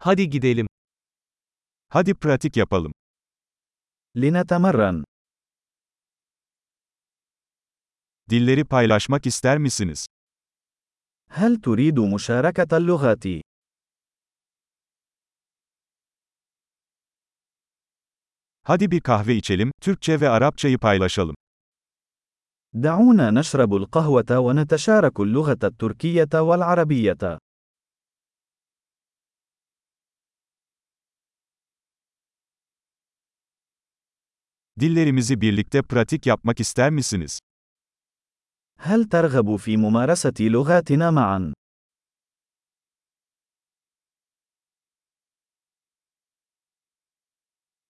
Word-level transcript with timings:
Hadi 0.00 0.30
gidelim. 0.30 0.66
Hadi 1.88 2.14
pratik 2.14 2.56
yapalım. 2.56 2.92
لنتمرن. 4.16 5.04
Dilleri 8.30 8.64
paylaşmak 8.64 9.26
ister 9.26 9.58
misiniz? 9.58 10.06
هل 11.30 11.60
تريد 11.60 11.98
مشاركة 11.98 12.76
اللغات؟ 12.76 13.24
Hadi 18.62 18.90
bir 18.90 19.00
kahve 19.00 19.34
içelim, 19.34 19.72
Türkçe 19.80 20.20
ve 20.20 20.28
Arapçayı 20.28 20.78
paylaşalım. 20.78 21.34
دعونا 22.74 23.30
نشرب 23.30 23.74
القهوة 23.74 24.38
ونتشارك 24.38 25.20
اللغة 25.20 25.58
التركية 25.64 26.40
والعربية. 26.40 27.38
Dillerimizi 34.79 35.41
birlikte 35.41 35.81
pratik 35.81 36.25
yapmak 36.25 36.59
ister 36.59 36.89
misiniz? 36.89 37.39
هل 38.79 39.05
ترغب 39.05 39.55
في 39.55 39.77
ممارسة 39.77 40.33
لغاتنا 40.39 41.11
معا؟ 41.11 41.53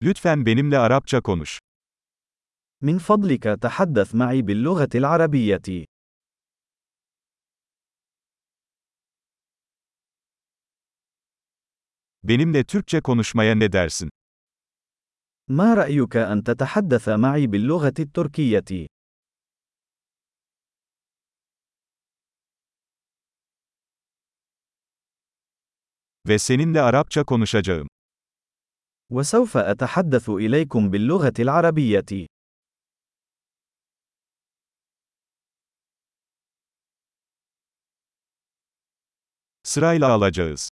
Lütfen 0.01 0.45
benimle 0.45 0.77
Arapça 0.77 1.21
konuş. 1.21 1.59
من 2.81 2.97
فضلك 2.97 3.43
تحدث 3.43 4.15
معي 4.15 4.41
باللغة 4.41 4.89
العربية. 4.95 5.85
Benimle 12.23 12.63
Türkçe 12.63 13.01
konuşmaya 13.01 13.55
ne 13.55 13.71
dersin? 13.71 14.09
ما 15.48 15.74
رأيك 15.74 16.16
أن 16.16 16.42
تتحدث 16.42 17.08
معي 17.08 17.46
باللغة 17.46 17.94
التركية؟ 17.98 18.86
Ve 26.28 26.38
seninle 26.38 26.80
Arapça 26.80 27.24
konuşacağım. 27.24 27.88
وسوف 29.10 29.56
أتحدث 29.56 30.28
إليكم 30.28 30.90
باللغة 30.90 31.32
العربية. 31.38 32.26
Sırayla 39.62 40.08
alacağız. 40.08 40.68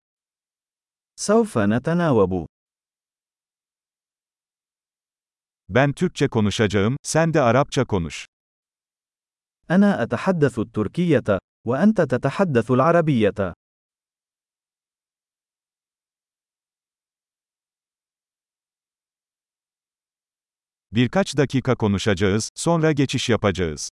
سوف 1.16 1.58
نتناوب. 1.58 2.55
Ben 5.75 5.93
Türkçe 5.93 6.29
konuşacağım, 6.29 6.97
sen 7.03 7.35
de 7.35 7.41
Arapça 7.41 7.85
konuş. 7.85 8.27
أنا 9.69 10.05
أتحدث 10.05 10.59
التركية، 10.59 11.39
وأنت 11.65 12.07
تتحدث 12.07 12.71
العربية. 12.71 13.55
Birkaç 20.93 21.37
dakika 21.37 21.75
konuşacağız, 21.77 22.51
sonra 22.55 22.93
geçiş 22.93 23.29
yapacağız. 23.29 23.91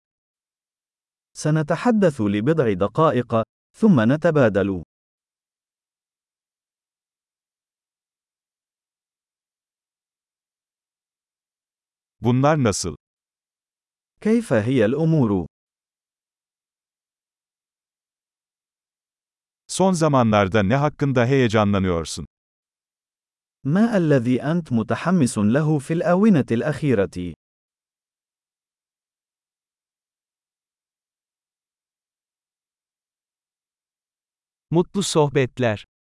سنتحدث 1.34 2.20
لبضع 2.20 2.69
دقائق، 2.84 3.44
ثم 3.80 3.98
نتبادل. 4.12 4.83
Bunlar 12.22 12.64
nasıl? 12.64 12.97
كيف 14.20 14.52
هي 14.52 14.84
الأمور؟ 14.84 15.46
Son 19.68 19.92
zamanlarda 19.92 20.62
ne 20.62 20.77
hakkında 20.77 21.27
heyecanlanıyorsun? 21.27 22.27
ما 23.64 23.96
الذي 23.96 24.42
أنت 24.42 24.73
متحمس 24.73 25.39
له 25.39 25.79
في 25.79 25.95
الآونة 25.95 26.46
الأخيرة؟ 26.51 27.34
Mutlu 34.70 35.02
sohbetler. 35.02 35.89